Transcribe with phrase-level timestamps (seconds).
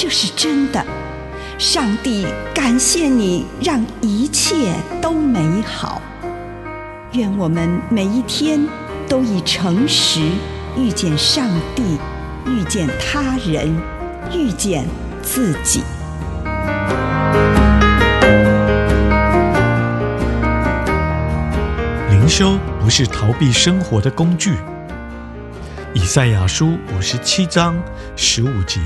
[0.00, 0.80] 这是真的。
[1.58, 6.00] 上帝感谢你，让一切都美好。
[7.14, 8.64] 愿我们每一天
[9.08, 10.20] 都以诚实
[10.76, 11.98] 遇见上帝，
[12.46, 13.76] 遇见他人，
[14.32, 14.86] 遇见
[15.20, 15.82] 自己。
[22.08, 24.54] 灵修不是逃避生活的工具。
[25.92, 27.74] 以赛亚书五十七章
[28.14, 28.78] 十五节：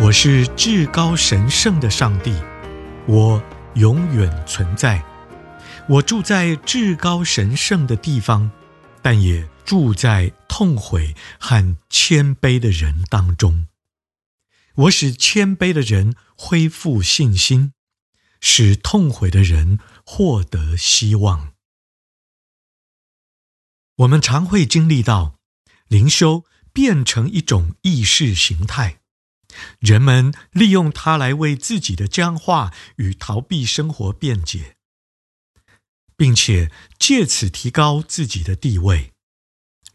[0.00, 2.34] 我是至高神圣的上帝，
[3.06, 3.42] 我
[3.74, 5.02] 永远存在。
[5.88, 8.50] 我住在至高神圣的地方，
[9.00, 13.68] 但也住在痛悔和谦卑的人当中。
[14.74, 17.72] 我使谦卑的人恢复信心，
[18.40, 21.52] 使痛悔的人获得希望。
[23.96, 25.36] 我们常会经历到
[25.86, 29.01] 灵修变成一种意识形态，
[29.78, 34.76] 人们利用它来为自己的僵化与逃避生活辩解，
[36.16, 39.12] 并且借此提高自己的地位。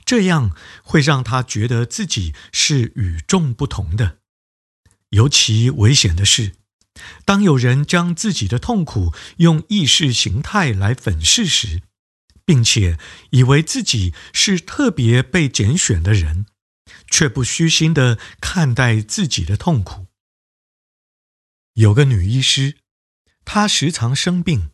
[0.05, 4.19] 这样会让他觉得自己是与众不同的。
[5.09, 6.53] 尤其危险的是，
[7.25, 11.81] 当有人将自己的痛苦用意识形态来粉饰时，
[12.45, 12.97] 并且
[13.31, 16.45] 以为自己是特别被拣选的人，
[17.09, 20.07] 却不虚心地看待自己的痛苦。
[21.73, 22.77] 有个女医师，
[23.45, 24.71] 她时常生病，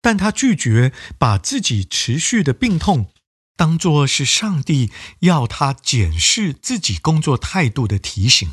[0.00, 3.12] 但她拒绝把自己持续的病痛
[3.56, 8.50] 当作是上帝要她检视自己工作态度的提醒。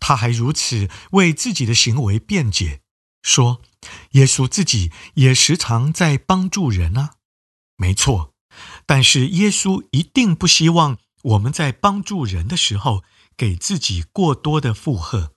[0.00, 2.80] 她还如此为自己的行为辩解，
[3.22, 3.62] 说
[4.12, 7.14] ：“耶稣自己也时常在帮助人啊。”
[7.76, 8.34] 没错，
[8.86, 13.02] 但是耶稣一定不希望我们在帮助人的时候
[13.36, 15.32] 给自己过多的负荷。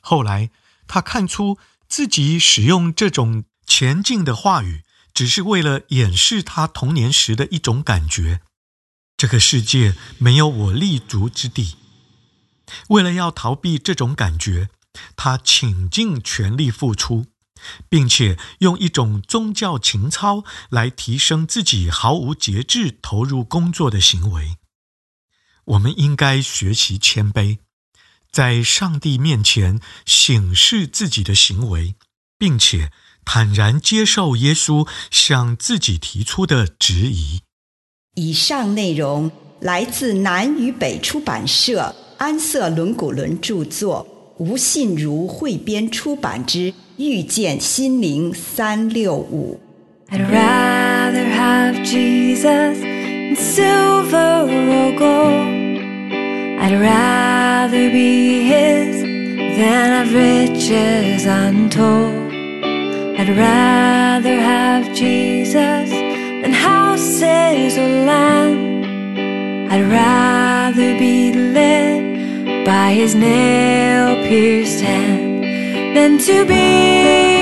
[0.00, 0.50] 后来
[0.86, 1.58] 他看出
[1.88, 4.82] 自己使用这种前进的话语，
[5.14, 8.40] 只是为了掩饰他童年时的一种感觉：
[9.16, 11.76] 这个世界没有我立足之地。
[12.88, 14.70] 为了要逃避这种感觉，
[15.14, 17.26] 他倾尽全力付出。
[17.88, 24.56] 并且用一种宗教情操来提升自己毫无节制投入工作的行为。
[25.66, 27.58] 我们应该学习谦卑，
[28.30, 31.94] 在上帝面前省视自己的行为，
[32.38, 32.90] 并且
[33.24, 37.40] 坦然接受耶稣向自己提出的质疑。
[38.14, 46.72] 以上内容来自南与北出版社安瑟伦古伦著作，吴信如汇编出版之。
[46.98, 49.60] 遇见心灵三六五。
[50.08, 55.55] I'd rather have Jesus in silver or gold.
[56.58, 62.32] I'd rather be His than have riches untold.
[63.18, 69.72] I'd rather have Jesus than houses or land.
[69.72, 75.44] I'd rather be led by His nail-pierced hand.
[75.96, 77.35] Than to be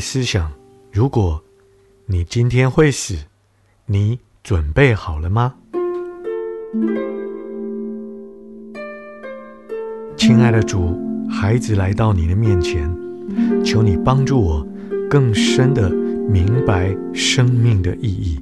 [0.00, 0.50] 思想：
[0.90, 1.40] 如果
[2.06, 3.14] 你今天会死，
[3.86, 5.54] 你准备好了吗？
[10.16, 10.98] 亲爱的主，
[11.30, 12.90] 孩子来到你的面前，
[13.64, 14.66] 求你帮助我
[15.08, 18.40] 更深的明白生命的意义。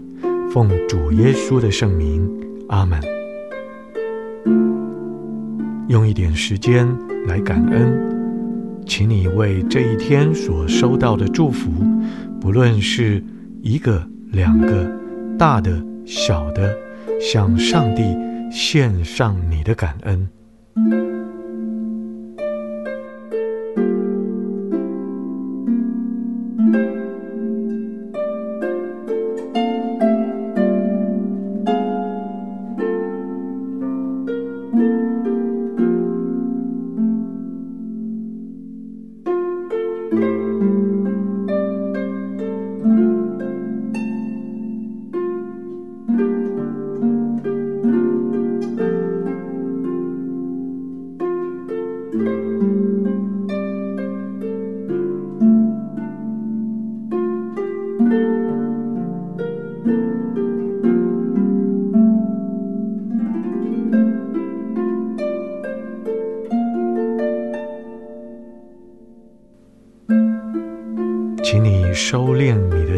[0.51, 2.29] 奉主耶稣的圣名，
[2.69, 3.01] 阿门。
[5.89, 6.87] 用一点时间
[7.27, 8.18] 来感恩。
[8.89, 11.71] 请你为这一天所收到的祝福，
[12.41, 13.23] 不论是
[13.63, 14.03] 一个、
[14.33, 14.91] 两个、
[15.39, 16.75] 大的、小的，
[17.21, 18.03] 向上帝
[18.51, 20.29] 献上你的感恩。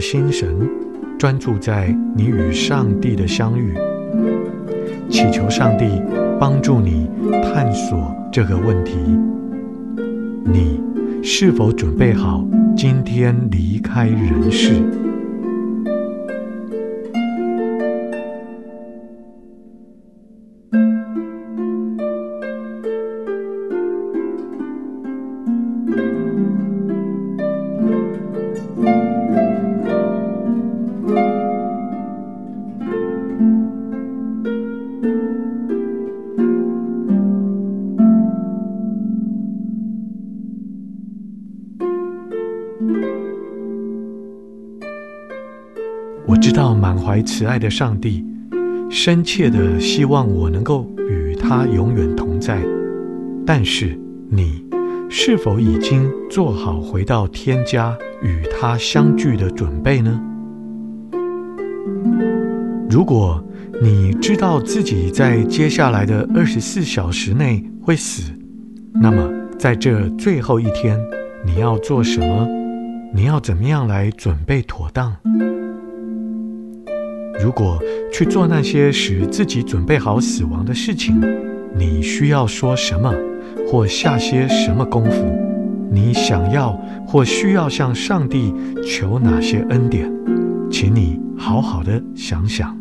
[0.00, 0.48] 心神，
[1.18, 3.74] 专注在你与上帝的相遇，
[5.10, 5.84] 祈求上帝
[6.40, 8.96] 帮助你探索这个问题：
[10.44, 10.80] 你
[11.22, 12.44] 是否准备好
[12.74, 14.82] 今天离开人世？
[47.00, 48.24] 怀慈爱的上帝，
[48.90, 52.60] 深切的希望我能够与他永远同在。
[53.46, 53.98] 但是，
[54.28, 54.64] 你
[55.08, 60.20] 是否已经做好回到天家与他相聚的准备呢？
[62.88, 63.42] 如果
[63.80, 68.32] 你知道自己在接下来的二十四小时内会死，
[68.92, 70.98] 那么在这最后一天，
[71.44, 72.46] 你要做什么？
[73.12, 75.16] 你要怎么样来准备妥当？
[77.42, 77.78] 如果
[78.12, 81.20] 去做那些使自己准备好死亡的事情，
[81.74, 83.14] 你需要说什么，
[83.66, 85.24] 或下些什么功夫？
[85.92, 86.72] 你想要
[87.06, 88.54] 或需要向上帝
[88.86, 90.10] 求哪些恩典？
[90.70, 92.79] 请你好好的想想。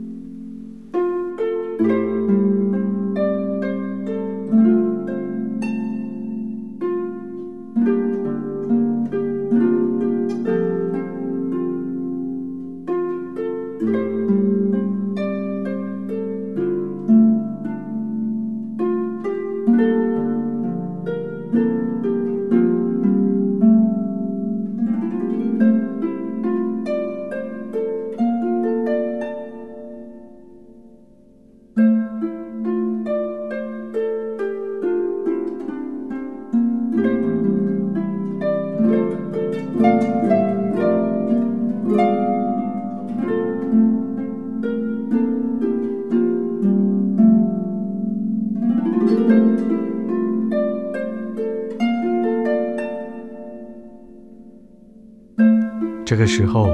[56.09, 56.71] 这个时候，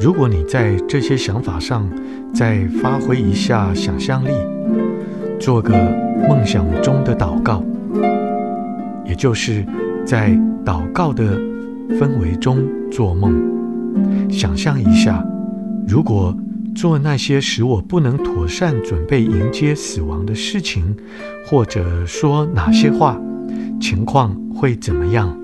[0.00, 1.90] 如果你在这些想法上
[2.32, 4.28] 再发挥一下想象力，
[5.40, 5.72] 做个
[6.28, 7.60] 梦想中的祷告，
[9.04, 9.66] 也就是
[10.06, 10.30] 在
[10.64, 11.36] 祷告的
[11.98, 13.34] 氛围中做梦，
[14.30, 15.26] 想象一下，
[15.88, 16.32] 如果
[16.72, 20.96] 做那些使我不能妥善准备迎接死亡的事情，
[21.44, 23.20] 或者说哪些话，
[23.80, 25.36] 情况会怎么样？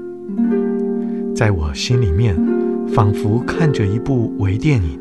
[1.34, 2.36] 在我心里面，
[2.94, 4.98] 仿佛看着一部微电影，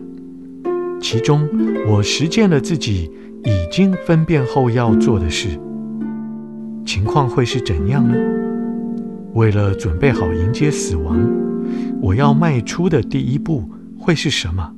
[1.00, 1.48] 其中
[1.88, 3.10] 我实践了自己
[3.44, 5.50] 已经分辨后要做的事，
[6.86, 8.16] 情况会是怎样呢？
[9.34, 11.18] 为了准备好迎接死亡，
[12.02, 14.74] 我要迈出的第一步会是什么？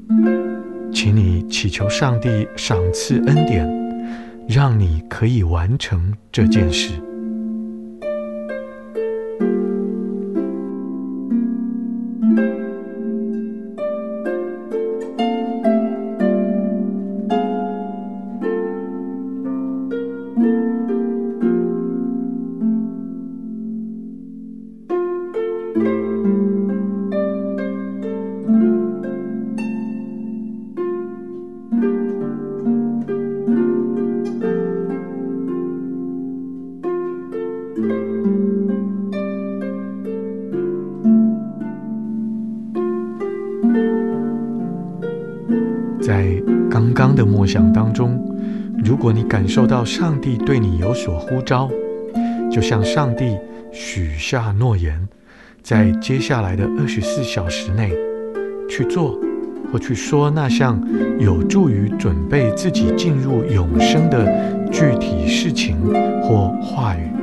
[0.91, 3.67] 请你祈求上帝赏赐恩典，
[4.47, 6.91] 让你可以完成这件事。
[46.07, 46.25] 在
[46.71, 48.17] 刚刚的默想当中，
[48.81, 51.69] 如果你感受到上帝对你有所呼召，
[52.49, 53.37] 就向上帝
[53.73, 55.05] 许下诺言，
[55.61, 57.91] 在接下来的二十四小时内
[58.69, 59.19] 去做
[59.69, 60.81] 或去说那项
[61.19, 64.25] 有助于准备自己进入永生的
[64.71, 65.75] 具体事情
[66.23, 67.16] 或话语。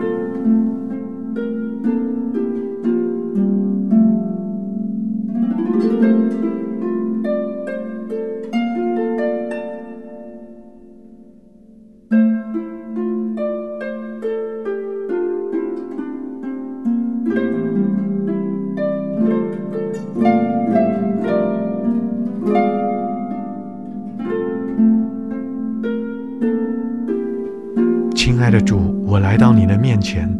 [28.24, 30.34] 亲爱的主，我来到你的面前，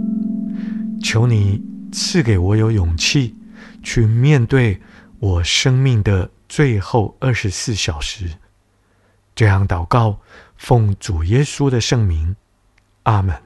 [1.03, 1.63] 求你
[1.93, 3.37] 赐给我有勇气
[3.83, 4.81] 去面对
[5.19, 8.27] 我生命的最后二十四小时。
[9.35, 10.19] 这样祷告，
[10.57, 12.35] 奉主耶稣的圣名，
[13.03, 13.37] 阿门。